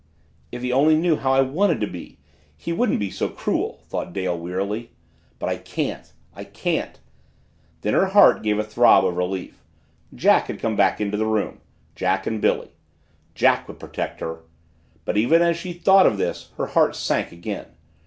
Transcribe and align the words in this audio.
If 0.51 0.63
he 0.63 0.71
only 0.71 0.95
knew 0.97 1.15
how 1.15 1.31
I 1.31 1.41
wanted 1.41 1.79
to 1.81 1.85
be 1.85 2.17
he 2.57 2.73
wouldn't 2.73 2.97
be 2.99 3.11
so 3.11 3.29
cruel, 3.29 3.83
thought 3.83 4.13
Dale 4.13 4.35
wearily. 4.35 4.89
But 5.37 5.47
I 5.49 5.57
can't 5.57 6.11
I 6.33 6.43
can't! 6.43 6.99
Then 7.81 7.93
her 7.93 8.07
heart 8.07 8.41
gave 8.41 8.57
a 8.57 8.63
throb 8.63 9.05
of 9.05 9.15
relief. 9.15 9.63
Jack 10.15 10.47
had 10.47 10.59
come 10.59 10.75
back 10.75 10.99
into 10.99 11.17
the 11.17 11.27
room 11.27 11.61
Jack 11.93 12.25
and 12.25 12.41
Billy 12.41 12.71
Jack 13.35 13.67
would 13.67 13.79
protect 13.79 14.21
her! 14.21 14.39
But 15.05 15.17
even 15.17 15.43
as 15.43 15.55
she 15.55 15.71
thought 15.71 16.07
of 16.07 16.17
this 16.17 16.49
her 16.57 16.65
heart 16.65 16.95
sank 16.95 17.31
again. 17.31 17.67